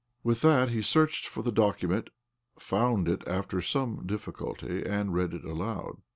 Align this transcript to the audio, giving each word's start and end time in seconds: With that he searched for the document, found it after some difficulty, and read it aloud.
With 0.23 0.41
that 0.41 0.69
he 0.69 0.81
searched 0.81 1.27
for 1.27 1.43
the 1.43 1.51
document, 1.51 2.09
found 2.57 3.07
it 3.07 3.21
after 3.27 3.61
some 3.61 4.07
difficulty, 4.07 4.83
and 4.83 5.13
read 5.13 5.31
it 5.31 5.45
aloud. 5.45 5.97